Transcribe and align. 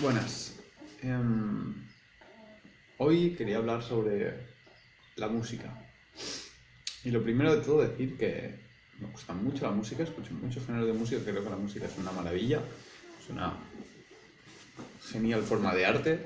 Buenas. 0.00 0.54
Em, 1.02 1.74
hoy 2.96 3.34
quería 3.34 3.58
hablar 3.58 3.82
sobre 3.82 4.34
la 5.16 5.28
música. 5.28 5.74
Y 7.04 7.10
lo 7.10 7.22
primero 7.22 7.54
de 7.54 7.60
todo 7.60 7.82
decir 7.82 8.16
que 8.16 8.54
me 8.98 9.08
gusta 9.08 9.34
mucho 9.34 9.66
la 9.66 9.72
música, 9.72 10.02
escucho 10.02 10.32
muchos 10.32 10.64
géneros 10.64 10.86
de 10.86 10.94
música, 10.94 11.20
creo 11.22 11.44
que 11.44 11.50
la 11.50 11.56
música 11.56 11.84
es 11.84 11.98
una 11.98 12.12
maravilla, 12.12 12.62
es 13.22 13.28
una 13.28 13.58
genial 15.12 15.42
forma 15.42 15.74
de 15.74 15.84
arte, 15.84 16.18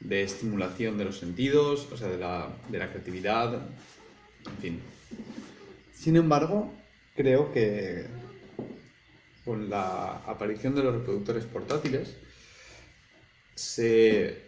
de 0.00 0.22
estimulación 0.24 0.98
de 0.98 1.04
los 1.04 1.18
sentidos, 1.18 1.86
o 1.92 1.96
sea, 1.96 2.08
de 2.08 2.18
la, 2.18 2.56
de 2.68 2.78
la 2.78 2.90
creatividad, 2.90 3.68
en 4.46 4.56
fin. 4.60 4.80
Sin 5.94 6.16
embargo, 6.16 6.74
creo 7.14 7.52
que 7.52 8.06
con 9.44 9.70
la 9.70 10.24
aparición 10.26 10.74
de 10.74 10.82
los 10.82 10.94
reproductores 10.94 11.44
portátiles, 11.44 12.16
se, 13.56 14.42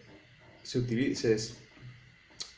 se, 0.63 0.79
utiliza, 0.79 1.37
se 1.37 1.55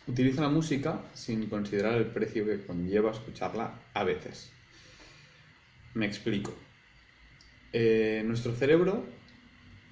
utiliza 0.06 0.42
la 0.42 0.48
música 0.48 1.00
sin 1.14 1.46
considerar 1.46 1.94
el 1.94 2.06
precio 2.06 2.44
que 2.44 2.66
conlleva 2.66 3.12
escucharla 3.12 3.78
a 3.94 4.04
veces. 4.04 4.50
Me 5.94 6.06
explico. 6.06 6.52
Eh, 7.72 8.22
nuestro 8.26 8.54
cerebro 8.54 9.06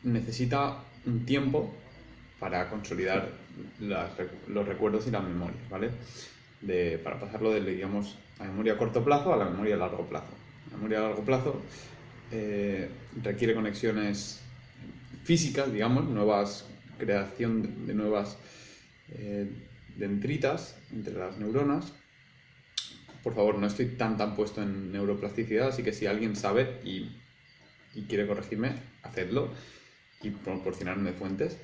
necesita 0.03 0.83
un 1.07 1.25
tiempo 1.25 1.75
para 2.41 2.69
consolidar 2.69 3.31
las, 3.81 4.11
los 4.49 4.67
recuerdos 4.67 5.07
y 5.07 5.11
la 5.11 5.21
memoria, 5.21 5.61
¿vale? 5.71 5.91
De, 6.61 6.99
para 6.99 7.21
pasarlo 7.21 7.53
de, 7.53 7.61
digamos, 7.61 8.19
la 8.39 8.47
memoria 8.47 8.73
a 8.73 8.79
corto 8.79 9.05
plazo 9.05 9.33
a 9.33 9.37
la 9.37 9.45
memoria 9.45 9.77
a 9.77 9.79
largo 9.79 10.07
plazo. 10.07 10.33
La 10.71 10.77
memoria 10.77 10.99
a 10.99 11.03
largo 11.03 11.25
plazo 11.25 11.63
eh, 12.33 12.89
requiere 13.23 13.55
conexiones 13.55 14.41
físicas, 15.29 15.71
digamos, 15.71 16.07
nuevas 16.07 16.65
creación 16.97 17.87
de 17.87 17.93
nuevas 17.93 18.39
eh, 19.11 19.47
dendritas 19.95 20.75
entre 20.91 21.13
las 21.13 21.37
neuronas. 21.37 21.93
Por 23.23 23.35
favor, 23.35 23.59
no 23.59 23.67
estoy 23.67 23.89
tan 23.89 24.17
tan 24.17 24.35
puesto 24.35 24.63
en 24.63 24.91
neuroplasticidad, 24.91 25.69
así 25.69 25.83
que 25.83 25.93
si 25.93 26.07
alguien 26.07 26.35
sabe 26.35 26.81
y, 26.83 27.11
y 27.95 28.05
quiere 28.09 28.27
corregirme, 28.27 28.73
hacedlo 29.03 29.51
y 30.23 30.31
proporcionarme 30.31 31.13
fuentes. 31.13 31.59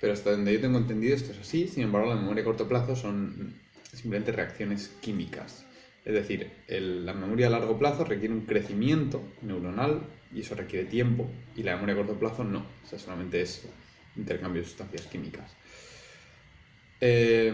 Pero 0.00 0.12
hasta 0.12 0.32
donde 0.32 0.54
yo 0.54 0.60
tengo 0.60 0.78
entendido 0.78 1.14
esto 1.14 1.30
es 1.30 1.38
así, 1.38 1.68
sin 1.68 1.84
embargo 1.84 2.08
la 2.08 2.20
memoria 2.20 2.42
a 2.42 2.46
corto 2.46 2.66
plazo 2.66 2.96
son 2.96 3.54
simplemente 3.92 4.32
reacciones 4.32 4.88
químicas. 5.00 5.67
Es 6.08 6.14
decir, 6.14 6.50
la 6.68 7.12
memoria 7.12 7.48
a 7.48 7.50
largo 7.50 7.78
plazo 7.78 8.02
requiere 8.02 8.32
un 8.32 8.46
crecimiento 8.46 9.22
neuronal 9.42 10.00
y 10.34 10.40
eso 10.40 10.54
requiere 10.54 10.86
tiempo 10.86 11.30
y 11.54 11.62
la 11.62 11.74
memoria 11.74 11.96
a 11.96 11.98
corto 11.98 12.18
plazo 12.18 12.44
no, 12.44 12.60
o 12.60 12.88
sea, 12.88 12.98
solamente 12.98 13.42
es 13.42 13.68
intercambio 14.16 14.62
de 14.62 14.68
sustancias 14.68 15.02
químicas. 15.02 15.54
Eh, 17.02 17.52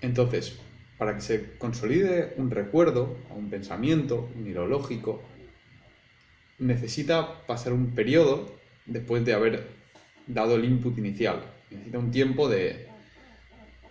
entonces, 0.00 0.60
para 0.98 1.16
que 1.16 1.20
se 1.20 1.56
consolide 1.58 2.32
un 2.36 2.52
recuerdo 2.52 3.18
o 3.28 3.34
un 3.34 3.50
pensamiento, 3.50 4.30
un 4.36 4.44
neurológico, 4.44 5.20
necesita 6.60 7.44
pasar 7.44 7.72
un 7.72 7.92
periodo 7.92 8.54
después 8.84 9.24
de 9.24 9.34
haber 9.34 9.66
dado 10.28 10.54
el 10.54 10.64
input 10.64 10.96
inicial. 10.96 11.42
Necesita 11.72 11.98
un 11.98 12.12
tiempo 12.12 12.48
de, 12.48 12.86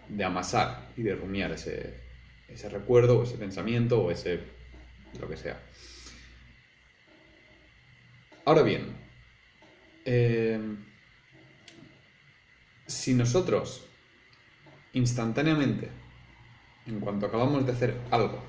de 0.07 0.23
amasar 0.23 0.87
y 0.95 1.03
de 1.03 1.15
rumiar 1.15 1.51
ese, 1.51 2.04
ese 2.47 2.69
recuerdo 2.69 3.19
o 3.19 3.23
ese 3.23 3.37
pensamiento 3.37 4.01
o 4.01 4.11
ese 4.11 4.39
lo 5.19 5.29
que 5.29 5.37
sea. 5.37 5.59
Ahora 8.45 8.61
bien, 8.61 8.95
eh, 10.05 10.59
si 12.85 13.13
nosotros 13.13 13.87
instantáneamente, 14.93 15.89
en 16.85 16.99
cuanto 16.99 17.25
acabamos 17.25 17.65
de 17.65 17.71
hacer 17.71 17.97
algo, 18.11 18.39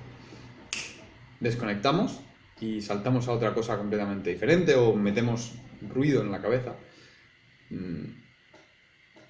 desconectamos 1.40 2.20
y 2.60 2.80
saltamos 2.82 3.28
a 3.28 3.32
otra 3.32 3.54
cosa 3.54 3.76
completamente 3.78 4.30
diferente 4.30 4.74
o 4.74 4.94
metemos 4.94 5.54
ruido 5.80 6.22
en 6.22 6.30
la 6.30 6.42
cabeza, 6.42 6.76
mm, 7.70 8.04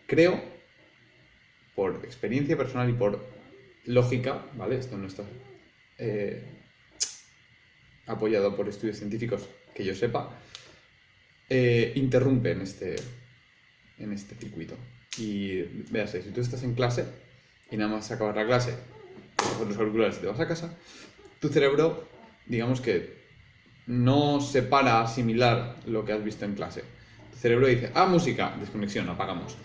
creo, 0.06 0.42
por 1.74 2.04
experiencia 2.04 2.56
personal 2.56 2.90
y 2.90 2.94
por 2.94 3.35
lógica, 3.86 4.44
¿vale? 4.54 4.78
Esto 4.78 4.96
no 4.96 5.06
está 5.06 5.24
eh, 5.98 6.42
apoyado 8.06 8.54
por 8.56 8.68
estudios 8.68 8.98
científicos 8.98 9.48
que 9.74 9.84
yo 9.84 9.94
sepa, 9.94 10.30
eh, 11.48 11.92
interrumpe 11.96 12.52
en 12.52 12.60
este, 12.62 12.96
en 13.98 14.12
este 14.12 14.34
circuito. 14.34 14.76
Y 15.18 15.62
véase, 15.90 16.22
si 16.22 16.30
tú 16.30 16.40
estás 16.40 16.62
en 16.62 16.74
clase 16.74 17.06
y 17.70 17.76
nada 17.76 17.90
más 17.90 18.10
acabar 18.10 18.36
la 18.36 18.46
clase, 18.46 18.74
los 19.66 19.76
auriculares 19.76 20.20
te 20.20 20.26
vas 20.26 20.40
a 20.40 20.48
casa, 20.48 20.76
tu 21.40 21.48
cerebro, 21.48 22.08
digamos 22.46 22.80
que 22.80 23.16
no 23.86 24.40
se 24.40 24.62
para 24.62 24.98
a 24.98 25.02
asimilar 25.02 25.76
lo 25.86 26.04
que 26.04 26.12
has 26.12 26.24
visto 26.24 26.44
en 26.44 26.54
clase. 26.54 26.82
Tu 27.32 27.38
cerebro 27.38 27.66
dice, 27.66 27.90
ah, 27.94 28.06
música, 28.06 28.56
desconexión, 28.58 29.08
apagamos. 29.08 29.56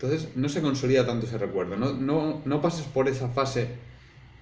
Entonces 0.00 0.34
no 0.34 0.48
se 0.48 0.62
consolida 0.62 1.04
tanto 1.04 1.26
ese 1.26 1.36
recuerdo, 1.36 1.76
no, 1.76 1.92
no, 1.92 2.40
no 2.46 2.62
pases 2.62 2.86
por 2.86 3.06
esa 3.06 3.28
fase 3.28 3.68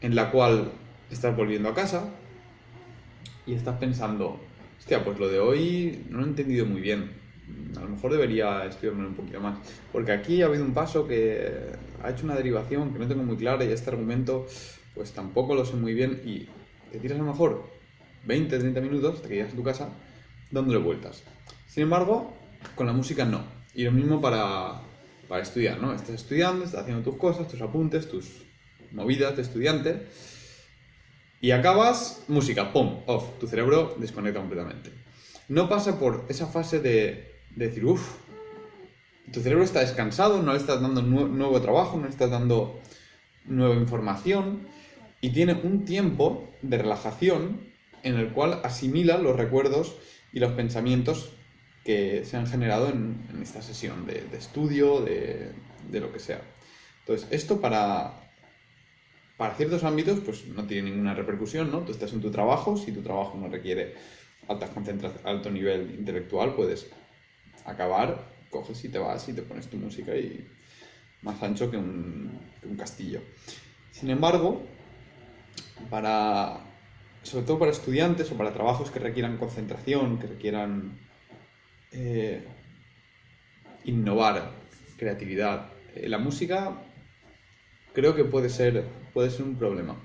en 0.01 0.15
la 0.15 0.31
cual 0.31 0.71
estás 1.11 1.37
volviendo 1.37 1.69
a 1.69 1.75
casa 1.75 2.11
y 3.45 3.55
estás 3.55 3.77
pensando, 3.79 4.39
hostia, 4.79 5.05
pues 5.05 5.19
lo 5.19 5.27
de 5.27 5.41
hoy 5.41 6.05
no 6.11 6.19
lo 6.19 6.27
he 6.27 6.29
entendido 6.29 6.65
muy 6.65 6.81
bien, 6.81 7.11
a 7.77 7.81
lo 7.81 7.89
mejor 7.89 8.13
debería 8.13 8.67
estudiarme 8.67 9.05
un 9.05 9.15
poquito 9.15 9.41
más, 9.41 9.59
porque 9.91 10.13
aquí 10.13 10.43
ha 10.43 10.47
habido 10.47 10.65
un 10.65 10.75
paso 10.75 11.09
que 11.09 11.51
ha 12.05 12.11
hecho 12.11 12.25
una 12.25 12.37
derivación 12.37 12.93
que 12.93 13.01
no 13.01 13.09
tengo 13.09 13.25
muy 13.25 13.37
clara 13.37 13.65
y 13.65 13.73
este 13.73 13.91
argumento 13.91 14.47
pues 14.95 15.11
tampoco 15.11 15.57
lo 15.57 15.65
sé 15.65 15.75
muy 15.75 15.93
bien 15.93 16.23
y 16.25 16.47
te 16.93 17.01
tiras 17.01 17.19
a 17.19 17.23
lo 17.23 17.33
mejor 17.33 17.69
20, 18.27 18.61
30 18.61 18.81
minutos 18.81 19.17
hasta 19.17 19.29
que 19.29 19.35
llegas 19.35 19.55
a 19.55 19.57
tu 19.57 19.65
casa 19.65 19.89
dándole 20.53 20.79
vueltas. 20.79 21.25
Sin 21.67 21.83
embargo, 21.83 22.33
con 22.77 22.87
la 22.87 22.93
música 22.93 23.25
no. 23.25 23.43
Y 23.75 23.85
lo 23.85 23.93
mismo 23.93 24.21
para, 24.21 24.81
para 25.29 25.43
estudiar, 25.43 25.81
¿no? 25.81 25.93
Estás 25.93 26.17
estudiando, 26.17 26.65
estás 26.65 26.83
haciendo 26.83 27.03
tus 27.03 27.19
cosas, 27.19 27.49
tus 27.49 27.61
apuntes, 27.61 28.09
tus 28.09 28.43
movidas 28.93 29.37
de 29.37 29.43
estudiante 29.43 30.07
y 31.41 31.53
acabas, 31.53 32.25
música, 32.27 32.73
pum, 32.73 33.01
off, 33.07 33.39
tu 33.39 33.47
cerebro 33.47 33.95
desconecta 33.99 34.41
completamente. 34.41 34.91
No 35.49 35.69
pasa 35.69 35.99
por 35.99 36.25
esa 36.29 36.47
fase 36.47 36.81
de, 36.81 37.37
decir, 37.55 37.85
uff, 37.85 38.17
tu 39.33 39.41
cerebro 39.41 39.63
está 39.63 39.81
descansado, 39.81 40.43
no 40.43 40.53
le 40.53 40.59
estás 40.59 40.81
dando 40.81 41.03
nuevo 41.03 41.61
trabajo, 41.61 41.97
no 41.97 42.05
le 42.05 42.11
estás 42.11 42.31
dando 42.31 42.81
nueva 43.45 43.77
información 43.77 44.67
y 45.21 45.31
tiene 45.31 45.55
un 45.55 45.85
tiempo 45.85 46.49
de 46.63 46.79
relajación 46.79 47.61
en 48.03 48.17
el 48.17 48.31
cual 48.31 48.61
asimila 48.65 49.19
los 49.19 49.37
recuerdos 49.37 49.97
y 50.33 50.41
los 50.41 50.53
pensamientos 50.53 51.33
que 51.89 52.27
se 52.27 52.37
han 52.37 52.47
generado 52.47 52.91
en, 52.91 53.17
esta 53.41 53.63
sesión 53.63 54.07
de, 54.07 54.23
estudio, 54.37 55.01
de, 55.01 55.55
lo 55.91 56.13
que 56.13 56.19
sea. 56.19 56.43
Entonces, 57.01 57.27
esto 57.31 57.63
para, 57.63 58.13
para 59.39 59.55
ciertos 59.55 59.85
ámbitos 59.85 60.21
pues 60.21 60.47
no 60.49 60.67
tiene 60.67 60.91
ninguna 60.91 61.15
repercusión, 61.15 61.73
¿no? 61.73 61.79
Tú 61.79 61.93
estás 61.93 62.13
en 62.13 62.21
tu 62.21 62.31
trabajo, 62.31 62.77
si 62.77 62.93
tu 62.93 63.01
trabajo 63.01 63.39
no 63.39 63.49
requiere 63.49 63.95
alta 64.49 64.69
alto 65.25 65.51
nivel 65.51 65.95
intelectual, 65.99 66.55
puedes 66.55 66.91
acabar, 67.65 68.23
coges 68.51 68.85
y 68.85 68.91
te 68.91 68.99
vas 68.99 69.27
y 69.31 69.33
te 69.33 69.41
pones 69.41 69.69
tu 69.69 69.79
música 69.79 70.15
y 70.15 70.47
más 71.23 71.43
ancho 71.43 71.71
que 71.71 71.79
un, 71.79 72.39
que 72.61 72.67
un 72.67 72.77
castillo. 72.77 73.23
Sin 73.93 74.11
embargo, 74.11 74.63
para, 75.89 76.67
sobre 77.23 77.47
todo 77.47 77.59
para 77.59 77.71
estudiantes 77.71 78.31
o 78.31 78.37
para 78.37 78.53
trabajos 78.53 78.91
que 78.91 78.99
requieran 78.99 79.39
concentración, 79.39 80.19
que 80.19 80.27
requieran 80.27 81.09
eh, 81.93 82.43
innovar, 83.85 84.51
creatividad. 84.97 85.69
Eh, 85.95 86.09
la 86.09 86.19
música 86.19 86.75
creo 87.93 88.15
que 88.15 88.25
puede 88.25 88.51
ser, 88.51 88.85
puede 89.13 89.31
ser 89.31 89.43
un 89.43 89.57
problema. 89.57 89.97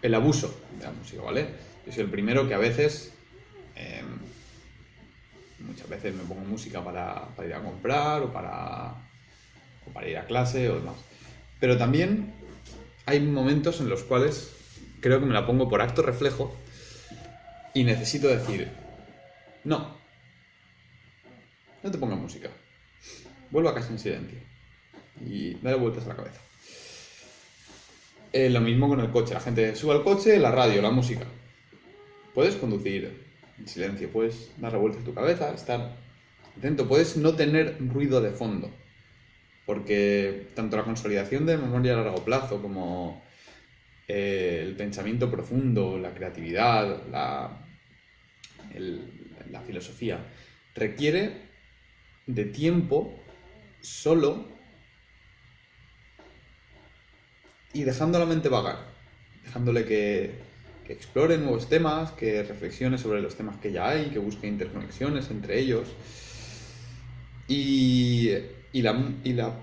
El 0.00 0.14
abuso 0.14 0.60
de 0.78 0.84
la 0.84 0.92
música, 0.92 1.22
¿vale? 1.22 1.46
Soy 1.90 2.04
el 2.04 2.10
primero 2.10 2.48
que 2.48 2.54
a 2.54 2.58
veces, 2.58 3.12
em, 3.76 4.06
muchas 5.66 5.88
veces 5.88 6.14
me 6.14 6.24
pongo 6.24 6.40
música 6.40 6.82
para, 6.82 7.28
ir 7.46 7.54
a 7.54 7.62
comprar 7.62 8.22
o 8.22 8.32
para, 8.32 8.94
o 9.86 9.90
para 9.92 10.08
ir 10.08 10.16
a 10.18 10.26
clase 10.26 10.68
o 10.70 10.76
demás. 10.76 10.96
Pero 11.60 11.76
también 11.76 12.32
hay 13.06 13.20
momentos 13.20 13.80
en 13.80 13.88
los 13.88 14.02
cuales 14.02 14.52
creo 15.00 15.20
que 15.20 15.26
me 15.26 15.34
la 15.34 15.46
pongo 15.46 15.68
por 15.68 15.82
acto 15.82 16.02
reflejo 16.02 16.56
y 17.74 17.84
necesito 17.84 18.28
decir, 18.28 18.68
no, 19.64 20.01
no 21.82 21.90
te 21.90 21.98
pongas 21.98 22.18
música. 22.18 22.50
Vuelvo 23.50 23.68
a 23.68 23.74
casa 23.74 23.90
en 23.90 23.98
silencio. 23.98 24.38
Y 25.24 25.54
dale 25.54 25.76
vueltas 25.76 26.04
a 26.06 26.08
la 26.08 26.16
cabeza. 26.16 26.40
Eh, 28.32 28.48
lo 28.48 28.60
mismo 28.60 28.88
con 28.88 29.00
el 29.00 29.10
coche. 29.10 29.34
La 29.34 29.40
gente 29.40 29.74
sube 29.76 29.92
al 29.92 30.04
coche, 30.04 30.38
la 30.38 30.50
radio, 30.50 30.80
la 30.80 30.90
música. 30.90 31.26
Puedes 32.34 32.56
conducir 32.56 33.22
en 33.58 33.68
silencio, 33.68 34.10
puedes 34.10 34.50
darle 34.56 34.78
vueltas 34.78 35.02
a 35.02 35.04
tu 35.04 35.12
cabeza, 35.12 35.52
estar 35.52 35.96
Intento, 36.56 36.86
puedes 36.86 37.16
no 37.16 37.34
tener 37.34 37.76
ruido 37.80 38.20
de 38.20 38.30
fondo, 38.30 38.70
porque 39.64 40.48
tanto 40.54 40.76
la 40.76 40.84
consolidación 40.84 41.46
de 41.46 41.56
memoria 41.56 41.94
a 41.94 42.02
largo 42.02 42.24
plazo 42.24 42.60
como 42.60 43.22
eh, 44.06 44.60
el 44.62 44.76
pensamiento 44.76 45.30
profundo, 45.30 45.98
la 45.98 46.12
creatividad, 46.12 47.06
la, 47.10 47.64
la 49.50 49.60
filosofía, 49.62 50.26
requiere 50.74 51.51
de 52.26 52.44
tiempo 52.44 53.18
solo 53.80 54.46
y 57.72 57.84
dejando 57.84 58.18
la 58.18 58.26
mente 58.26 58.48
vagar, 58.48 58.78
dejándole 59.44 59.84
que, 59.84 60.52
explore 60.88 61.38
nuevos 61.38 61.70
temas, 61.70 62.12
que 62.12 62.42
reflexione 62.42 62.98
sobre 62.98 63.22
los 63.22 63.34
temas 63.34 63.56
que 63.56 63.72
ya 63.72 63.88
hay, 63.88 64.10
que 64.10 64.18
busque 64.18 64.46
interconexiones 64.46 65.30
entre 65.30 65.58
ellos. 65.58 65.88
Y, 67.48 68.28
y, 68.72 68.82
la, 68.82 69.14
y 69.24 69.32
la, 69.32 69.54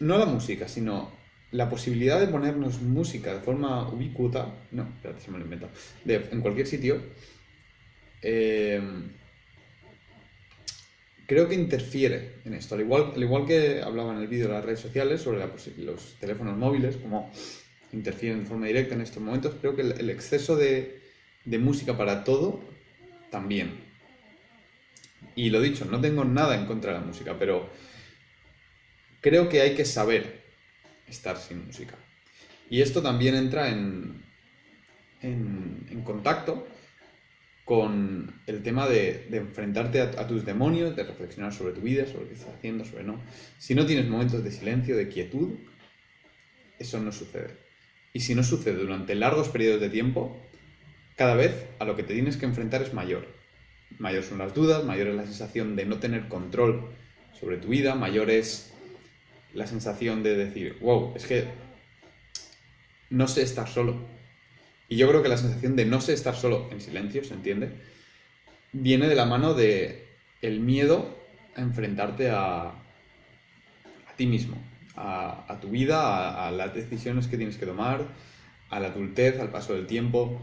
no 0.00 0.18
la 0.18 0.26
música, 0.26 0.68
sino 0.68 1.10
la 1.50 1.70
posibilidad 1.70 2.20
de 2.20 2.26
ponernos 2.26 2.82
música 2.82 3.32
de 3.32 3.40
forma 3.40 3.88
ubicuota, 3.88 4.54
no, 4.72 4.82
espérate, 4.82 5.22
se 5.22 5.30
me 5.30 5.38
lo 5.38 5.44
he 5.44 5.46
inventado, 5.46 5.72
en 6.04 6.40
cualquier 6.42 6.66
sitio, 6.66 7.00
eh, 8.20 8.80
creo 11.26 11.48
que 11.48 11.54
interfiere 11.54 12.36
en 12.44 12.54
esto. 12.54 12.74
Al 12.74 12.82
igual, 12.82 13.12
al 13.14 13.22
igual 13.22 13.46
que 13.46 13.82
hablaba 13.82 14.14
en 14.14 14.20
el 14.20 14.28
vídeo 14.28 14.48
de 14.48 14.54
las 14.54 14.64
redes 14.64 14.80
sociales 14.80 15.20
sobre 15.20 15.44
los 15.78 16.14
teléfonos 16.20 16.56
móviles, 16.56 16.96
como 16.96 17.30
interfieren 17.92 18.40
de 18.40 18.46
forma 18.46 18.66
directa 18.66 18.94
en 18.94 19.00
estos 19.00 19.22
momentos, 19.22 19.54
creo 19.60 19.74
que 19.74 19.82
el, 19.82 20.10
exceso 20.10 20.56
de, 20.56 21.02
música 21.44 21.96
para 21.96 22.24
todo 22.24 22.60
también. 23.30 23.84
Y 25.34 25.50
lo 25.50 25.60
dicho, 25.60 25.84
no 25.84 26.00
tengo 26.00 26.24
nada 26.24 26.56
en 26.56 26.66
contra 26.66 26.92
de 26.92 27.00
la 27.00 27.04
música, 27.04 27.36
pero 27.38 27.68
creo 29.20 29.48
que 29.48 29.60
hay 29.60 29.74
que 29.74 29.84
saber 29.84 30.44
estar 31.08 31.36
sin 31.36 31.66
música. 31.66 31.94
Y 32.70 32.80
esto 32.80 33.02
también 33.02 33.34
entra 33.34 33.68
en, 33.68 34.24
en, 35.22 35.86
en 35.90 36.02
contacto 36.02 36.66
con 37.66 38.32
el 38.46 38.62
tema 38.62 38.86
de, 38.86 39.26
enfrentarte 39.32 40.00
a, 40.00 40.26
tus 40.28 40.46
demonios, 40.46 40.94
de 40.94 41.02
reflexionar 41.02 41.52
sobre 41.52 41.74
tu 41.74 41.80
vida, 41.80 42.06
sobre 42.06 42.28
qué 42.28 42.34
estás 42.34 42.54
haciendo, 42.54 42.84
sobre 42.84 43.02
no. 43.02 43.20
Si 43.58 43.74
no 43.74 43.84
tienes 43.84 44.08
momentos 44.08 44.44
de 44.44 44.52
silencio, 44.52 44.96
de 44.96 45.08
quietud, 45.08 45.54
eso 46.78 47.00
no 47.00 47.10
sucede. 47.10 47.56
Y 48.12 48.20
si 48.20 48.36
no 48.36 48.44
sucede 48.44 48.76
durante 48.76 49.16
largos 49.16 49.48
periodos 49.48 49.80
de 49.80 49.90
tiempo, 49.90 50.40
cada 51.16 51.34
vez 51.34 51.66
a 51.80 51.84
lo 51.84 51.96
que 51.96 52.04
te 52.04 52.14
tienes 52.14 52.36
que 52.36 52.46
enfrentar 52.46 52.82
es 52.82 52.94
mayor. 52.94 53.26
Mayor 53.98 54.22
son 54.22 54.38
las 54.38 54.54
dudas, 54.54 54.84
mayor 54.84 55.08
es 55.08 55.16
la 55.16 55.24
sensación 55.24 55.74
de 55.74 55.86
no 55.86 55.98
tener 55.98 56.28
control 56.28 56.90
sobre 57.32 57.56
tu 57.56 57.66
vida, 57.66 57.96
mayor 57.96 58.30
es 58.30 58.72
la 59.54 59.66
sensación 59.66 60.22
de 60.22 60.36
decir, 60.36 60.78
wow, 60.80 61.14
es 61.16 61.26
que 61.26 61.48
no 63.10 63.26
sé 63.26 63.42
estar 63.42 63.66
solo 63.66 64.15
y 64.88 64.96
yo 64.96 65.08
creo 65.08 65.22
que 65.22 65.28
la 65.28 65.36
sensación 65.36 65.76
de 65.76 65.84
no 65.84 66.00
sé 66.00 66.12
estar 66.12 66.34
solo 66.34 66.68
en 66.70 66.80
silencio, 66.80 67.24
¿se 67.24 67.34
entiende? 67.34 67.72
Viene 68.72 69.08
de 69.08 69.14
la 69.14 69.26
mano 69.26 69.54
de 69.54 70.06
el 70.42 70.60
miedo 70.60 71.16
a 71.56 71.60
enfrentarte 71.60 72.30
a, 72.30 72.68
a 72.68 72.74
ti 74.16 74.26
mismo, 74.26 74.56
a, 74.96 75.58
tu 75.60 75.68
vida, 75.68 76.46
a, 76.46 76.50
las 76.50 76.74
decisiones 76.74 77.26
que 77.26 77.36
tienes 77.36 77.56
que 77.56 77.66
tomar, 77.66 78.06
a 78.70 78.80
la 78.80 78.88
adultez, 78.88 79.40
al 79.40 79.50
paso 79.50 79.74
del 79.74 79.86
tiempo, 79.86 80.40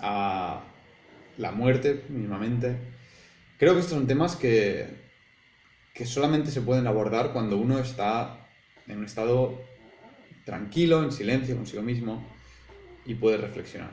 a 0.00 0.62
la 1.38 1.52
muerte 1.52 2.04
mínimamente. 2.08 2.76
Creo 3.58 3.74
que 3.74 3.80
estos 3.80 3.96
son 3.96 4.06
temas 4.06 4.36
que, 4.36 4.86
que 5.94 6.06
solamente 6.06 6.50
se 6.50 6.60
pueden 6.60 6.86
abordar 6.86 7.32
cuando 7.32 7.56
uno 7.56 7.78
está 7.78 8.48
en 8.86 8.98
un 8.98 9.04
estado 9.04 9.62
tranquilo, 10.44 11.02
en 11.02 11.12
silencio 11.12 11.56
consigo 11.56 11.82
mismo, 11.82 12.26
y 13.06 13.14
puedes 13.14 13.40
reflexionar. 13.40 13.90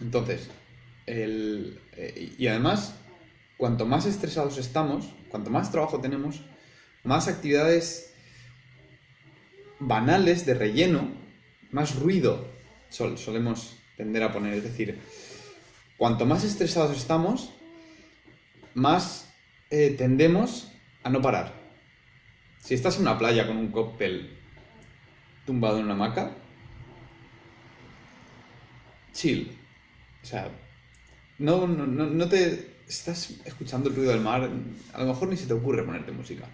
Entonces, 0.00 0.50
el, 1.06 1.80
eh, 1.96 2.34
y 2.38 2.46
además, 2.46 2.96
cuanto 3.56 3.86
más 3.86 4.06
estresados 4.06 4.58
estamos, 4.58 5.14
cuanto 5.28 5.50
más 5.50 5.70
trabajo 5.70 6.00
tenemos, 6.00 6.42
más 7.04 7.28
actividades 7.28 8.14
banales 9.78 10.46
de 10.46 10.54
relleno, 10.54 11.08
más 11.70 11.96
ruido 11.96 12.46
solemos 12.90 13.76
tender 13.96 14.22
a 14.22 14.32
poner. 14.32 14.54
Es 14.54 14.64
decir, 14.64 14.98
cuanto 15.96 16.26
más 16.26 16.44
estresados 16.44 16.96
estamos, 16.96 17.52
más 18.74 19.32
eh, 19.70 19.94
tendemos 19.96 20.70
a 21.02 21.10
no 21.10 21.22
parar. 21.22 21.54
Si 22.58 22.74
estás 22.74 22.96
en 22.96 23.02
una 23.02 23.18
playa 23.18 23.46
con 23.46 23.56
un 23.56 23.72
cóctel 23.72 24.38
tumbado 25.46 25.78
en 25.78 25.86
una 25.86 25.94
hamaca, 25.94 26.36
chill. 29.12 29.50
O 30.22 30.26
sea, 30.26 30.48
no, 31.38 31.66
no, 31.66 31.86
no 31.86 32.28
te 32.28 32.72
estás 32.88 33.34
escuchando 33.44 33.88
el 33.88 33.96
ruido 33.96 34.12
del 34.12 34.20
mar, 34.20 34.48
a 34.92 35.00
lo 35.00 35.06
mejor 35.06 35.28
ni 35.28 35.36
se 35.36 35.46
te 35.46 35.54
ocurre 35.54 35.82
ponerte 35.82 36.12
música. 36.12 36.44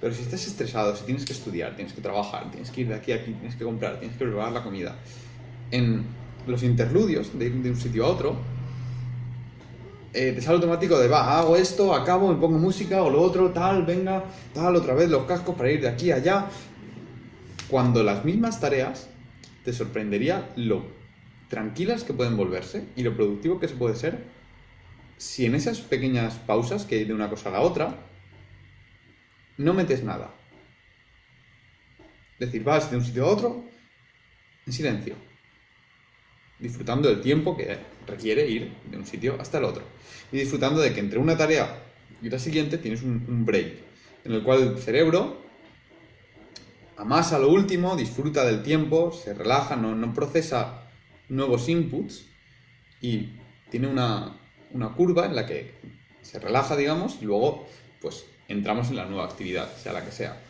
Pero 0.00 0.14
si 0.14 0.22
estás 0.22 0.46
estresado, 0.46 0.94
si 0.94 1.04
tienes 1.04 1.24
que 1.24 1.32
estudiar, 1.32 1.74
tienes 1.74 1.92
que 1.92 2.00
trabajar, 2.00 2.50
tienes 2.50 2.70
que 2.70 2.82
ir 2.82 2.88
de 2.88 2.94
aquí 2.94 3.12
a 3.12 3.16
aquí, 3.16 3.32
tienes 3.32 3.56
que 3.56 3.64
comprar, 3.64 3.98
tienes 3.98 4.16
que 4.16 4.24
preparar 4.24 4.52
la 4.52 4.62
comida, 4.62 4.96
en 5.70 6.04
los 6.46 6.62
interludios 6.62 7.36
de 7.38 7.46
ir 7.46 7.54
de 7.54 7.70
un 7.70 7.76
sitio 7.76 8.06
a 8.06 8.08
otro, 8.08 8.36
eh, 10.14 10.32
te 10.32 10.40
sale 10.40 10.56
automático 10.56 10.98
de 10.98 11.08
va, 11.08 11.38
hago 11.38 11.56
esto, 11.56 11.94
acabo, 11.94 12.32
me 12.32 12.40
pongo 12.40 12.58
música 12.58 13.02
o 13.02 13.10
lo 13.10 13.20
otro, 13.20 13.50
tal, 13.50 13.84
venga, 13.84 14.24
tal, 14.54 14.76
otra 14.76 14.94
vez 14.94 15.10
los 15.10 15.24
cascos 15.24 15.54
para 15.54 15.70
ir 15.70 15.80
de 15.82 15.88
aquí 15.88 16.10
a 16.10 16.16
allá. 16.16 16.46
Cuando 17.68 18.02
las 18.02 18.24
mismas 18.24 18.60
tareas 18.60 19.08
te 19.64 19.72
sorprendería 19.72 20.48
lo 20.56 20.97
tranquilas 21.48 22.04
que 22.04 22.12
pueden 22.12 22.36
volverse 22.36 22.84
y 22.96 23.02
lo 23.02 23.14
productivo 23.14 23.58
que 23.58 23.68
se 23.68 23.74
puede 23.74 23.96
ser 23.96 24.24
si 25.16 25.46
en 25.46 25.54
esas 25.54 25.80
pequeñas 25.80 26.34
pausas 26.34 26.84
que 26.84 26.96
hay 26.96 27.04
de 27.04 27.14
una 27.14 27.28
cosa 27.28 27.48
a 27.48 27.52
la 27.52 27.60
otra 27.60 27.96
no 29.56 29.74
metes 29.74 30.04
nada. 30.04 30.32
Es 32.38 32.46
decir, 32.46 32.62
vas 32.62 32.90
de 32.90 32.96
un 32.96 33.04
sitio 33.04 33.24
a 33.24 33.28
otro 33.28 33.64
en 34.64 34.72
silencio, 34.72 35.16
disfrutando 36.60 37.08
del 37.08 37.20
tiempo 37.20 37.56
que 37.56 37.76
requiere 38.06 38.46
ir 38.48 38.72
de 38.88 38.96
un 38.96 39.04
sitio 39.04 39.36
hasta 39.40 39.58
el 39.58 39.64
otro 39.64 39.82
y 40.30 40.38
disfrutando 40.38 40.80
de 40.80 40.94
que 40.94 41.00
entre 41.00 41.18
una 41.18 41.36
tarea 41.36 41.82
y 42.22 42.30
la 42.30 42.38
siguiente 42.38 42.78
tienes 42.78 43.02
un, 43.02 43.44
break 43.44 43.74
en 44.24 44.32
el 44.32 44.42
cual 44.42 44.62
el 44.62 44.78
cerebro 44.78 45.42
amasa 46.96 47.38
lo 47.38 47.48
último, 47.48 47.96
disfruta 47.96 48.44
del 48.44 48.62
tiempo, 48.62 49.12
se 49.12 49.34
relaja, 49.34 49.76
no, 49.76 49.94
no 49.94 50.14
procesa 50.14 50.87
nuevos 51.28 51.68
inputs 51.68 52.26
y 53.00 53.30
tiene 53.70 53.88
una, 53.88 54.36
curva 54.96 55.26
en 55.26 55.36
la 55.36 55.46
que 55.46 55.74
se 56.22 56.38
relaja, 56.38 56.76
digamos, 56.76 57.18
y 57.20 57.24
luego 57.24 57.66
pues 58.00 58.26
entramos 58.48 58.88
en 58.90 58.96
la 58.96 59.06
nueva 59.06 59.24
actividad, 59.24 59.72
sea 59.76 59.92
la 59.92 60.04
que 60.04 60.12
sea. 60.12 60.40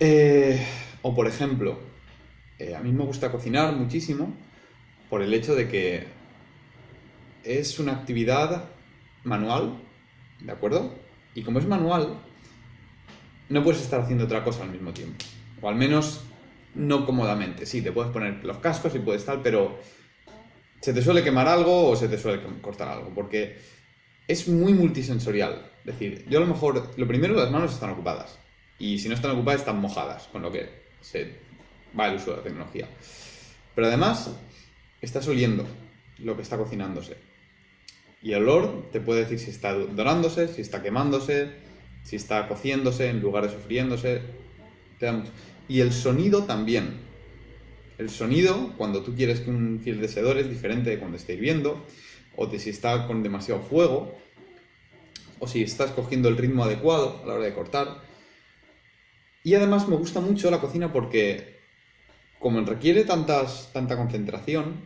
Eh, 0.00 0.60
o 1.02 1.14
por 1.14 1.26
ejemplo, 1.26 1.78
eh, 2.58 2.74
a 2.74 2.80
mí 2.80 2.92
me 2.92 3.04
gusta 3.04 3.30
cocinar 3.30 3.74
muchísimo 3.74 4.34
por 5.08 5.22
el 5.22 5.32
hecho 5.34 5.54
de 5.54 5.68
que 5.68 6.06
es 7.44 7.78
una 7.78 7.92
actividad 7.92 8.68
manual, 9.24 9.78
¿de 10.40 10.52
acuerdo? 10.52 10.94
Y 11.34 11.42
como 11.42 11.58
es 11.58 11.66
manual, 11.66 12.18
no 13.48 13.62
puedes 13.62 13.82
estar 13.82 14.00
haciendo 14.00 14.24
otra 14.24 14.42
cosa 14.42 14.64
al 14.64 14.70
mismo 14.70 14.92
tiempo. 14.92 15.24
O 15.62 15.68
al 15.68 15.76
menos 15.76 16.22
no 16.76 17.04
cómodamente. 17.04 17.66
Sí, 17.66 17.82
te 17.82 17.92
puedes 17.92 18.12
poner 18.12 18.44
los 18.44 18.58
cascos 18.58 18.94
y 18.94 19.00
puedes 19.00 19.24
tal, 19.24 19.42
pero 19.42 19.78
se 20.80 20.92
te 20.92 21.02
suele 21.02 21.24
quemar 21.24 21.48
algo 21.48 21.88
o 21.88 21.96
se 21.96 22.08
te 22.08 22.18
suele 22.18 22.42
cortar 22.60 22.88
algo, 22.88 23.12
porque 23.14 23.58
es 24.28 24.46
muy 24.48 24.72
multisensorial. 24.72 25.72
Es 25.80 25.86
decir, 25.86 26.26
yo 26.28 26.38
a 26.38 26.42
lo 26.42 26.46
mejor, 26.46 26.90
lo 26.96 27.08
primero, 27.08 27.34
las 27.34 27.50
manos 27.50 27.72
están 27.72 27.90
ocupadas. 27.90 28.38
Y 28.78 28.98
si 28.98 29.08
no 29.08 29.14
están 29.14 29.30
ocupadas, 29.32 29.60
están 29.60 29.80
mojadas, 29.80 30.28
con 30.28 30.42
lo 30.42 30.52
que 30.52 30.68
se 31.00 31.32
va 31.98 32.08
el 32.08 32.16
uso 32.16 32.32
de 32.32 32.36
la 32.38 32.42
tecnología. 32.42 32.88
Pero 33.74 33.86
además, 33.86 34.30
estás 35.00 35.26
oliendo 35.28 35.66
lo 36.18 36.36
que 36.36 36.42
está 36.42 36.56
cocinándose. 36.56 37.16
Y 38.22 38.32
el 38.32 38.42
olor 38.42 38.90
te 38.92 39.00
puede 39.00 39.20
decir 39.20 39.38
si 39.38 39.50
está 39.50 39.72
dorándose, 39.72 40.48
si 40.48 40.60
está 40.60 40.82
quemándose, 40.82 41.50
si 42.02 42.16
está 42.16 42.48
cociéndose 42.48 43.08
en 43.08 43.20
lugar 43.20 43.46
de 43.46 43.52
sufriéndose. 43.52 44.22
Te 44.98 45.06
da 45.06 45.12
mucho. 45.12 45.30
Y 45.68 45.80
el 45.80 45.92
sonido 45.92 46.44
también. 46.44 47.00
El 47.98 48.10
sonido, 48.10 48.74
cuando 48.76 49.02
tú 49.02 49.14
quieres 49.14 49.40
que 49.40 49.50
un 49.50 49.80
fiel 49.80 50.00
deseador 50.00 50.38
es 50.38 50.48
diferente 50.48 50.90
de 50.90 50.98
cuando 50.98 51.16
esté 51.16 51.34
hirviendo, 51.34 51.86
o 52.36 52.46
de 52.46 52.58
si 52.58 52.70
está 52.70 53.06
con 53.06 53.22
demasiado 53.22 53.62
fuego, 53.62 54.16
o 55.38 55.48
si 55.48 55.62
estás 55.62 55.90
cogiendo 55.90 56.28
el 56.28 56.36
ritmo 56.36 56.64
adecuado 56.64 57.20
a 57.22 57.26
la 57.26 57.34
hora 57.34 57.44
de 57.44 57.54
cortar. 57.54 58.02
Y 59.42 59.54
además 59.54 59.88
me 59.88 59.96
gusta 59.96 60.20
mucho 60.20 60.50
la 60.50 60.60
cocina 60.60 60.92
porque, 60.92 61.58
como 62.38 62.60
requiere 62.60 63.04
tantas, 63.04 63.70
tanta 63.72 63.96
concentración 63.96 64.82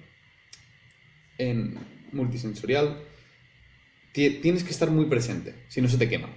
en 1.38 1.78
multisensorial, 2.12 3.02
tienes 4.12 4.64
que 4.64 4.70
estar 4.70 4.90
muy 4.90 5.06
presente, 5.06 5.54
si 5.68 5.80
no 5.80 5.88
se 5.88 5.98
te 5.98 6.08
quema, 6.08 6.28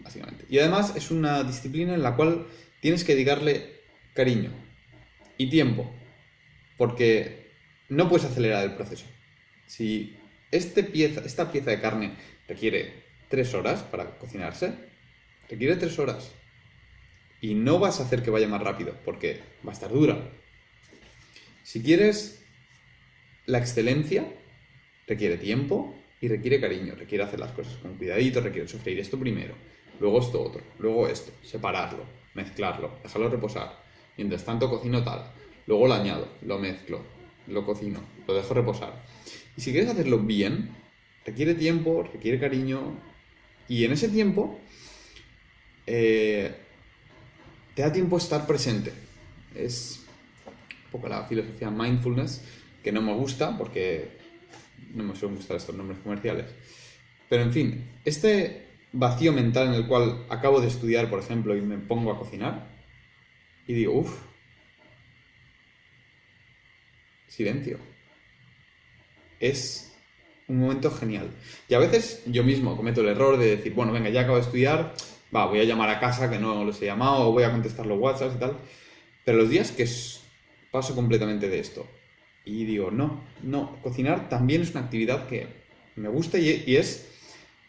básicamente. 0.00 0.44
Y 0.48 0.58
además 0.58 0.94
es 0.96 1.10
una 1.10 1.42
disciplina 1.44 1.94
en 1.94 2.02
la 2.02 2.16
cual 2.16 2.46
tienes 2.80 3.04
que 3.04 3.14
dedicarle 3.14 3.77
cariño 4.18 4.50
y 5.36 5.48
tiempo, 5.48 5.88
porque 6.76 7.52
no 7.88 8.08
puedes 8.08 8.26
acelerar 8.26 8.64
el 8.64 8.74
proceso. 8.74 9.06
Si 9.66 10.16
este 10.50 10.82
pieza, 10.82 11.22
esta 11.24 11.52
pieza 11.52 11.70
de 11.70 11.80
carne 11.80 12.16
requiere 12.48 13.04
tres 13.28 13.54
horas 13.54 13.84
para 13.84 14.18
cocinarse, 14.18 14.74
requiere 15.48 15.76
tres 15.76 15.96
horas. 16.00 16.32
Y 17.40 17.54
no 17.54 17.78
vas 17.78 18.00
a 18.00 18.02
hacer 18.02 18.24
que 18.24 18.30
vaya 18.30 18.48
más 18.48 18.60
rápido, 18.60 18.96
porque 19.04 19.40
va 19.64 19.70
a 19.70 19.74
estar 19.74 19.92
dura. 19.92 20.18
Si 21.62 21.80
quieres 21.80 22.44
la 23.46 23.58
excelencia, 23.58 24.26
requiere 25.06 25.36
tiempo 25.36 25.94
y 26.20 26.26
requiere 26.26 26.60
cariño, 26.60 26.96
requiere 26.96 27.22
hacer 27.22 27.38
las 27.38 27.52
cosas 27.52 27.76
con 27.76 27.94
cuidadito, 27.94 28.40
requiere 28.40 28.66
sofreír 28.66 28.98
esto 28.98 29.16
primero, 29.16 29.54
luego 30.00 30.18
esto 30.18 30.42
otro, 30.42 30.62
luego 30.80 31.06
esto, 31.06 31.30
separarlo, 31.44 32.04
mezclarlo, 32.34 32.98
dejarlo 33.04 33.28
reposar. 33.28 33.87
Mientras 34.18 34.44
tanto 34.44 34.68
cocino 34.68 35.02
tal, 35.02 35.32
luego 35.66 35.86
lo 35.86 35.94
añado, 35.94 36.28
lo 36.42 36.58
mezclo, 36.58 37.00
lo 37.46 37.64
cocino, 37.64 38.00
lo 38.26 38.34
dejo 38.34 38.52
reposar. 38.52 39.02
Y 39.56 39.62
si 39.62 39.72
quieres 39.72 39.88
hacerlo 39.88 40.18
bien, 40.18 40.76
requiere 41.24 41.54
tiempo, 41.54 42.02
requiere 42.02 42.38
cariño, 42.38 42.94
y 43.68 43.84
en 43.84 43.92
ese 43.92 44.08
tiempo 44.08 44.58
eh, 45.86 46.54
te 47.74 47.82
da 47.82 47.92
tiempo 47.92 48.16
estar 48.16 48.46
presente. 48.46 48.92
Es 49.54 50.04
un 50.86 50.90
poco 50.90 51.08
la 51.08 51.24
filosofía 51.24 51.70
mindfulness, 51.70 52.42
que 52.82 52.92
no 52.92 53.00
me 53.00 53.14
gusta 53.14 53.56
porque 53.56 54.18
no 54.94 55.04
me 55.04 55.14
suelen 55.14 55.36
gustar 55.36 55.56
estos 55.58 55.76
nombres 55.76 56.00
comerciales. 56.00 56.46
Pero 57.28 57.42
en 57.42 57.52
fin, 57.52 57.90
este 58.04 58.66
vacío 58.92 59.32
mental 59.32 59.68
en 59.68 59.74
el 59.74 59.86
cual 59.86 60.24
acabo 60.30 60.60
de 60.60 60.68
estudiar, 60.68 61.10
por 61.10 61.20
ejemplo, 61.20 61.56
y 61.56 61.60
me 61.60 61.78
pongo 61.78 62.10
a 62.10 62.18
cocinar, 62.18 62.77
y 63.68 63.74
digo, 63.74 64.00
uff, 64.00 64.20
silencio. 67.28 67.78
Es 69.38 69.94
un 70.48 70.58
momento 70.58 70.90
genial. 70.90 71.30
Y 71.68 71.74
a 71.74 71.78
veces 71.78 72.22
yo 72.26 72.42
mismo 72.42 72.76
cometo 72.76 73.02
el 73.02 73.08
error 73.08 73.36
de 73.36 73.56
decir, 73.56 73.74
bueno, 73.74 73.92
venga, 73.92 74.08
ya 74.08 74.22
acabo 74.22 74.38
de 74.38 74.42
estudiar, 74.42 74.94
va, 75.34 75.46
voy 75.46 75.60
a 75.60 75.64
llamar 75.64 75.90
a 75.90 76.00
casa 76.00 76.28
que 76.28 76.38
no 76.38 76.64
los 76.64 76.82
he 76.82 76.86
llamado, 76.86 77.30
voy 77.30 77.44
a 77.44 77.52
contestar 77.52 77.86
los 77.86 78.00
WhatsApp 78.00 78.32
y 78.34 78.38
tal. 78.40 78.56
Pero 79.24 79.38
los 79.38 79.50
días 79.50 79.70
que 79.70 79.86
paso 80.72 80.94
completamente 80.94 81.48
de 81.48 81.60
esto 81.60 81.86
y 82.46 82.64
digo, 82.64 82.90
no, 82.90 83.22
no, 83.42 83.76
cocinar 83.82 84.30
también 84.30 84.62
es 84.62 84.70
una 84.70 84.80
actividad 84.80 85.26
que 85.26 85.46
me 85.96 86.08
gusta 86.08 86.38
y, 86.38 86.76
es 86.76 87.06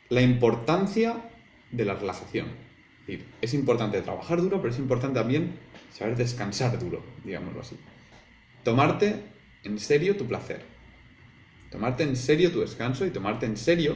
la 0.08 0.22
importancia 0.22 1.30
de 1.72 1.86
la 1.86 1.96
relajación. 1.96 2.48
Es 3.42 3.54
importante 3.54 4.02
trabajar 4.02 4.42
duro, 4.42 4.62
pero 4.62 4.72
es 4.72 4.80
importante 4.80 5.20
también 5.20 5.60
saber 5.92 6.16
descansar 6.16 6.78
duro, 6.80 7.04
digámoslo 7.24 7.62
así. 7.62 7.78
Tomarte 8.64 9.24
en 9.64 9.80
serio 9.80 10.16
tu 10.18 10.26
placer. 10.28 10.62
Tomarte 11.72 12.04
en 12.04 12.16
serio 12.16 12.52
tu 12.52 12.62
descanso 12.62 13.06
y 13.06 13.12
tomarte 13.12 13.46
en 13.46 13.58
serio 13.58 13.96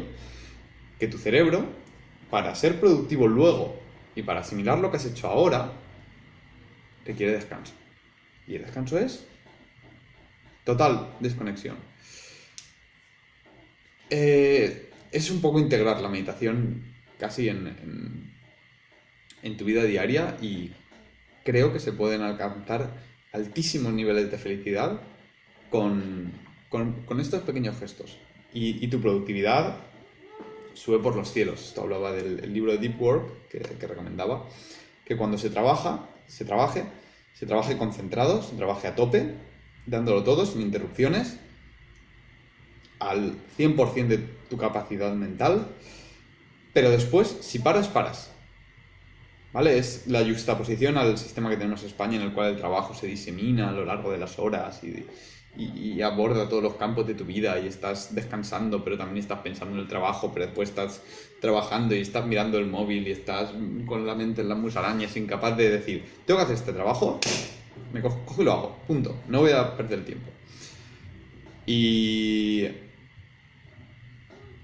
que 1.00 1.08
tu 1.08 1.18
cerebro, 1.18 1.66
para 2.30 2.56
ser 2.56 2.80
productivo 2.80 3.28
luego 3.28 3.80
y 4.16 4.24
para 4.24 4.42
asimilar 4.42 4.80
lo 4.80 4.90
que 4.90 4.98
has 4.98 5.06
hecho 5.06 5.28
ahora, 5.28 5.72
requiere 7.06 7.34
descanso. 7.34 7.74
Y 8.48 8.56
el 8.56 8.64
descanso 8.64 8.98
es 8.98 9.26
total 10.64 11.16
desconexión. 11.20 11.78
Eh, 14.10 14.90
es 15.12 15.30
un 15.32 15.42
poco 15.42 15.60
integrar 15.60 16.02
la 16.02 16.10
meditación 16.10 16.84
casi 17.18 17.50
en, 17.50 18.34
en, 19.42 19.58
tu 19.58 19.66
vida 19.66 19.84
diaria 19.84 20.38
y 20.42 20.72
creo 21.44 21.74
que 21.74 21.80
se 21.80 21.94
pueden 21.94 22.22
alcanzar 22.22 22.94
altísimos 23.32 23.94
niveles 23.94 24.32
de 24.32 24.38
felicidad 24.38 25.02
con, 25.70 26.32
con, 26.70 27.20
estos 27.20 27.42
pequeños 27.44 27.78
gestos. 27.80 28.18
Y, 28.54 28.88
tu 28.88 29.02
productividad 29.02 29.78
sube 30.74 31.00
por 31.00 31.16
los 31.16 31.32
cielos. 31.32 31.70
Esto 31.70 31.82
hablaba 31.82 32.12
del 32.12 32.54
libro 32.54 32.72
de 32.72 32.78
Deep 32.78 33.02
Work 33.02 33.50
que, 33.50 33.60
que 33.60 33.88
recomendaba, 33.88 34.48
que 35.06 35.18
cuando 35.18 35.38
se 35.38 35.50
trabaja, 35.50 36.08
se 36.28 36.46
trabaje 36.46 36.84
se 37.34 37.46
trabaje 37.46 37.78
concentrado, 37.78 38.42
se 38.44 38.56
trabaje 38.56 38.88
a 38.88 38.96
tope, 38.96 39.36
dándolo 39.86 40.24
todo, 40.24 40.46
sin 40.46 40.62
interrupciones, 40.62 41.38
al 43.00 43.36
100% 43.58 44.08
de 44.08 44.18
tu 44.50 44.58
capacidad 44.58 45.14
mental, 45.14 45.68
pero 46.74 46.90
después, 46.90 47.28
si 47.42 47.60
paras, 47.60 47.88
paras. 47.88 48.32
¿Vale? 49.54 49.78
Es 49.78 50.08
la 50.08 50.26
juxtaposición 50.26 50.98
al 50.98 51.16
sistema 51.18 51.50
que 51.50 51.58
tenemos 51.58 51.82
en 51.82 51.88
España 51.88 52.16
en 52.16 52.24
el 52.24 52.34
cual 52.34 52.50
el 52.50 52.58
trabajo 52.58 52.96
se 52.96 53.06
disemina 53.06 53.70
a 53.70 53.72
lo 53.72 53.86
largo 53.86 54.12
de 54.12 54.18
las 54.18 54.40
horas 54.40 54.82
y, 54.84 55.06
aborda 56.02 56.50
todos 56.50 56.64
los 56.64 56.74
campos 56.74 57.06
de 57.06 57.14
tu 57.14 57.26
vida 57.26 57.60
y 57.60 57.68
estás 57.68 58.16
descansando, 58.16 58.84
pero 58.84 58.98
también 58.98 59.20
estás 59.20 59.40
pensando 59.42 59.76
en 59.76 59.82
el 59.82 59.88
trabajo, 59.88 60.32
pero 60.34 60.48
después 60.48 60.70
estás 60.70 61.04
trabajando 61.40 61.96
y 61.96 62.00
estás 62.00 62.26
mirando 62.26 62.58
el 62.58 62.66
móvil 62.66 63.08
y 63.08 63.12
estás 63.12 63.52
con 63.86 64.08
la 64.08 64.16
mente 64.16 64.42
en 64.42 64.50
las 64.50 64.58
musarañas, 64.58 65.16
incapaz 65.16 65.56
de 65.56 65.70
decir, 65.70 66.04
tengo 66.26 66.40
que 66.40 66.46
hacer 66.46 66.56
este 66.56 66.74
trabajo, 66.74 67.20
me 67.94 68.02
cojo, 68.02 68.42
y 68.42 68.44
lo 68.44 68.52
hago, 68.52 68.78
punto, 68.88 69.22
no 69.28 69.42
voy 69.42 69.52
a 69.52 69.78
perder 69.78 70.00
el 70.00 70.06
tiempo. 70.06 70.32
Y... 71.68 72.68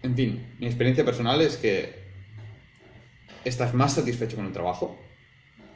En 0.01 0.15
fin, 0.15 0.55
mi 0.59 0.65
experiencia 0.65 1.05
personal 1.05 1.39
es 1.41 1.57
que 1.57 1.98
estás 3.45 3.73
más 3.73 3.93
satisfecho 3.93 4.35
con 4.35 4.45
el 4.45 4.53
trabajo 4.53 4.99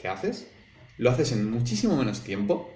que 0.02 0.08
haces, 0.08 0.48
lo 0.98 1.10
haces 1.10 1.32
en 1.32 1.50
muchísimo 1.50 1.96
menos 1.96 2.24
tiempo 2.24 2.74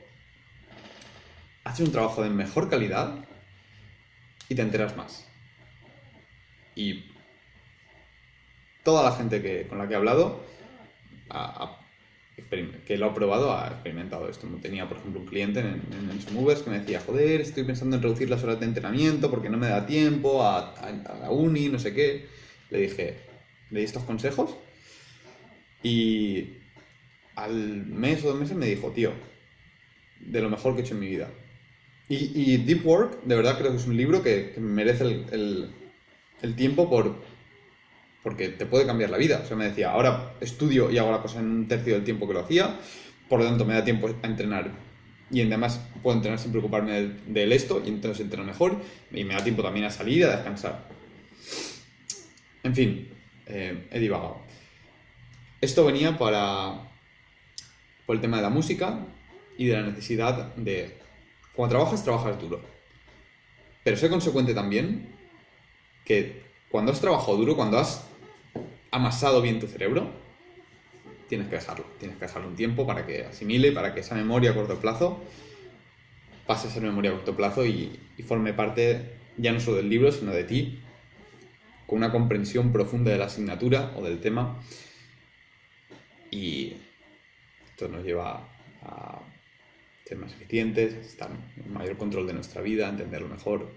haces 1.67 1.85
un 1.85 1.91
trabajo 1.91 2.23
de 2.23 2.29
mejor 2.29 2.69
calidad 2.69 3.15
y 4.49 4.55
te 4.55 4.61
enteras 4.61 4.95
más. 4.95 5.27
Y 6.75 7.05
toda 8.83 9.03
la 9.03 9.15
gente 9.15 9.41
que, 9.41 9.67
con 9.67 9.77
la 9.77 9.87
que 9.87 9.93
he 9.93 9.97
hablado, 9.97 10.45
que 12.85 12.97
lo 12.97 13.07
ha 13.07 13.13
probado, 13.13 13.51
ha 13.51 13.67
experimentado 13.67 14.29
esto. 14.29 14.47
Tenía, 14.61 14.87
por 14.87 14.97
ejemplo, 14.97 15.19
un 15.21 15.27
cliente 15.27 15.59
en, 15.59 15.67
en, 15.67 16.63
que 16.63 16.69
me 16.69 16.79
decía, 16.79 17.01
joder, 17.05 17.41
estoy 17.41 17.63
pensando 17.63 17.97
en 17.97 18.03
reducir 18.03 18.29
las 18.29 18.43
horas 18.43 18.59
de 18.59 18.65
entrenamiento 18.67 19.29
porque 19.29 19.49
no 19.49 19.57
me 19.57 19.67
da 19.67 19.85
tiempo 19.85 20.43
a, 20.43 20.73
a, 20.73 21.17
la 21.19 21.31
uni, 21.31 21.67
no 21.67 21.79
sé 21.79 21.93
qué. 21.93 22.27
Le 22.69 22.79
dije, 22.79 23.17
le 23.71 23.79
di 23.79 23.85
estos 23.85 24.03
consejos 24.03 24.55
y 25.87 26.57
al 27.35 27.85
mes 27.85 28.23
o 28.23 28.29
dos 28.29 28.39
meses 28.39 28.57
me 28.57 28.65
dijo, 28.65 28.91
tío, 28.91 29.13
de 30.19 30.41
lo 30.41 30.49
mejor 30.49 30.73
que 30.73 30.81
he 30.81 30.83
hecho 30.83 30.95
en 30.95 30.99
mi 30.99 31.07
vida. 31.07 31.29
Y, 32.09 32.57
Deep 32.57 32.85
Work, 32.85 33.23
de 33.23 33.35
verdad 33.35 33.57
creo 33.57 33.71
que 33.71 33.77
es 33.77 33.85
un 33.85 33.97
libro 33.97 34.23
que, 34.23 34.53
merece 34.57 35.03
el, 35.31 36.55
tiempo 36.55 36.89
por, 36.89 37.15
porque 38.23 38.49
te 38.49 38.65
puede 38.65 38.85
cambiar 38.85 39.09
la 39.09 39.17
vida. 39.17 39.41
O 39.43 39.47
sea, 39.47 39.57
me 39.57 39.65
decía, 39.65 39.91
ahora 39.91 40.35
estudio 40.41 40.89
y 40.89 40.97
hago 40.97 41.11
la 41.11 41.21
cosa 41.21 41.39
en 41.39 41.45
un 41.45 41.67
tercio 41.67 41.93
del 41.93 42.03
tiempo 42.03 42.27
que 42.27 42.33
lo 42.33 42.39
hacía, 42.41 42.79
por 43.29 43.39
lo 43.39 43.45
tanto 43.45 43.65
me 43.65 43.73
da 43.73 43.83
tiempo 43.83 44.07
a 44.07 44.27
entrenar. 44.27 44.71
Y 45.29 45.41
además 45.41 45.85
puedo 46.01 46.15
entrenar 46.15 46.39
sin 46.39 46.51
preocuparme 46.51 47.11
del, 47.27 47.51
esto, 47.51 47.81
y 47.85 47.89
entonces 47.89 48.21
entreno 48.21 48.45
mejor, 48.45 48.77
y 49.11 49.25
me 49.25 49.33
da 49.33 49.43
tiempo 49.43 49.61
también 49.61 49.85
a 49.85 49.89
salir 49.89 50.19
y 50.19 50.23
a 50.23 50.37
descansar. 50.37 50.87
En 52.63 52.73
fin, 52.73 53.09
eh, 53.45 53.87
he 53.91 53.99
divagado. 53.99 54.46
Esto 55.59 55.85
venía 55.85 56.17
para 56.19 56.87
por 58.05 58.15
el 58.15 58.21
tema 58.21 58.37
de 58.37 58.43
la 58.43 58.49
música 58.49 58.99
y 59.57 59.65
de 59.65 59.73
la 59.73 59.81
necesidad 59.81 60.55
de 60.55 60.97
cuando 61.53 61.75
trabajas, 61.75 62.03
trabajas 62.03 62.39
duro. 62.39 62.61
Pero 63.83 63.97
sé 63.97 64.07
consecuente 64.07 64.53
también 64.53 65.15
que 66.05 66.43
cuando 66.69 66.91
has 66.91 67.01
trabajado 67.01 67.37
duro, 67.37 67.55
cuando 67.55 67.79
has 67.79 68.05
amasado 68.91 69.41
bien 69.41 69.59
tu 69.59 69.65
cerebro, 69.65 70.11
tienes 71.27 71.47
que 71.47 71.55
dejarlo. 71.55 71.85
Tienes 71.99 72.17
que 72.17 72.25
dejarlo 72.25 72.49
un 72.49 72.55
tiempo 72.55 72.85
para 72.85 73.07
que 73.07 73.25
asimile, 73.25 73.71
para 73.71 73.95
que 73.95 74.01
esa 74.01 74.13
memoria 74.13 74.51
a 74.51 74.53
corto 74.53 74.79
plazo 74.79 75.19
pase 76.45 76.67
a 76.67 76.71
ser 76.71 76.83
memoria 76.83 77.11
a 77.11 77.13
corto 77.15 77.35
plazo 77.35 77.65
y, 77.65 77.99
y 78.15 78.21
forme 78.21 78.53
parte 78.53 79.17
ya 79.37 79.51
no 79.51 79.59
solo 79.59 79.77
del 79.77 79.89
libro, 79.89 80.11
sino 80.11 80.31
de 80.31 80.43
ti, 80.43 80.79
con 81.87 81.97
una 81.97 82.11
comprensión 82.11 82.71
profunda 82.71 83.11
de 83.11 83.17
la 83.17 83.25
asignatura 83.25 83.91
o 83.95 84.03
del 84.03 84.21
tema. 84.21 84.59
Y 86.31 86.73
esto 87.69 87.87
nos 87.87 88.03
lleva 88.03 88.47
a 88.81 89.21
ser 90.05 90.17
más 90.17 90.31
eficientes, 90.33 90.93
estar 90.93 91.29
en 91.31 91.73
mayor 91.73 91.97
control 91.97 92.27
de 92.27 92.33
nuestra 92.33 92.61
vida, 92.61 92.89
entenderlo 92.89 93.27
mejor. 93.27 93.71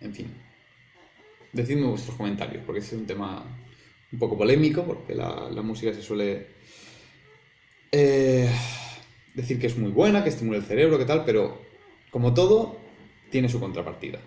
En 0.00 0.14
fin. 0.14 0.32
Decidme 1.52 1.86
vuestros 1.86 2.16
comentarios, 2.16 2.64
porque 2.64 2.80
ese 2.80 2.94
es 2.94 3.00
un 3.00 3.06
tema 3.06 3.44
un 4.12 4.18
poco 4.18 4.36
polémico, 4.36 4.84
porque 4.84 5.14
la, 5.14 5.50
música 5.62 5.92
se 5.92 6.02
suele 6.02 6.46
eh, 7.92 8.50
decir 9.34 9.60
que 9.60 9.68
es 9.68 9.76
muy 9.76 9.90
buena, 9.90 10.22
que 10.22 10.30
estimula 10.30 10.58
el 10.58 10.64
cerebro, 10.64 10.98
que 10.98 11.04
tal, 11.04 11.24
pero 11.24 11.60
como 12.10 12.34
todo, 12.34 12.78
tiene 13.30 13.48
su 13.48 13.60
contrapartida. 13.60 14.20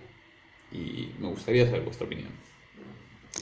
Y 0.71 1.11
me 1.19 1.27
gustaría 1.27 1.65
saber 1.65 1.81
vuestra 1.81 2.05
opinión. 2.05 2.29